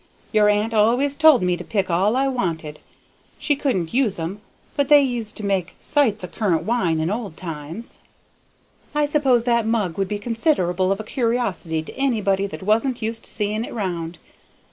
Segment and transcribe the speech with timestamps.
[0.31, 2.79] Your aunt always told me to pick all I wanted;
[3.37, 4.41] she couldn't use 'em,
[4.75, 7.99] but they used to make sights o' currant wine in old times.
[8.95, 13.25] I s'pose that mug would be considerable of a curiosity to anybody that wasn't used
[13.25, 14.17] to seeing it round.